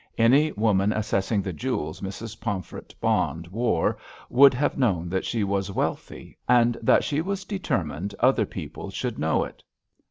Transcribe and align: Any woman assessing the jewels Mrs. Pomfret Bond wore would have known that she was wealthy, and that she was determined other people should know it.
Any 0.17 0.51
woman 0.53 0.91
assessing 0.91 1.43
the 1.43 1.53
jewels 1.53 2.01
Mrs. 2.01 2.41
Pomfret 2.41 2.95
Bond 2.99 3.45
wore 3.49 3.99
would 4.31 4.55
have 4.55 4.75
known 4.75 5.09
that 5.09 5.25
she 5.25 5.43
was 5.43 5.71
wealthy, 5.71 6.39
and 6.49 6.75
that 6.81 7.03
she 7.03 7.21
was 7.21 7.45
determined 7.45 8.15
other 8.19 8.47
people 8.47 8.89
should 8.89 9.19
know 9.19 9.43
it. 9.43 9.61